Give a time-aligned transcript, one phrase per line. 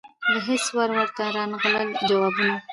[0.31, 2.55] له هیڅ وره ورته رانغلل جوابونه